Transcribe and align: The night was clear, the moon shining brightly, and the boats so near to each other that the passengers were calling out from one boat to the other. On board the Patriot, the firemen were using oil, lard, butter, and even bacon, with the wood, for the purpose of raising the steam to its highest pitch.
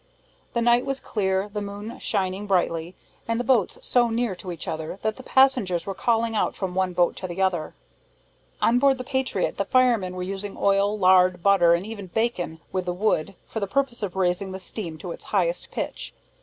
The 0.53 0.63
night 0.63 0.83
was 0.83 0.99
clear, 0.99 1.47
the 1.53 1.61
moon 1.61 1.99
shining 1.99 2.47
brightly, 2.47 2.95
and 3.27 3.39
the 3.39 3.43
boats 3.43 3.77
so 3.83 4.09
near 4.09 4.33
to 4.37 4.51
each 4.51 4.67
other 4.67 4.97
that 5.03 5.17
the 5.17 5.21
passengers 5.21 5.85
were 5.85 5.93
calling 5.93 6.35
out 6.35 6.55
from 6.55 6.73
one 6.73 6.93
boat 6.93 7.15
to 7.17 7.27
the 7.27 7.39
other. 7.39 7.75
On 8.63 8.79
board 8.79 8.97
the 8.97 9.03
Patriot, 9.03 9.57
the 9.57 9.63
firemen 9.65 10.15
were 10.15 10.23
using 10.23 10.57
oil, 10.57 10.97
lard, 10.97 11.43
butter, 11.43 11.75
and 11.75 11.85
even 11.85 12.07
bacon, 12.07 12.59
with 12.71 12.85
the 12.85 12.93
wood, 12.93 13.35
for 13.47 13.59
the 13.59 13.67
purpose 13.67 14.01
of 14.01 14.15
raising 14.15 14.51
the 14.53 14.57
steam 14.59 14.97
to 14.97 15.11
its 15.11 15.25
highest 15.25 15.69
pitch. 15.69 16.15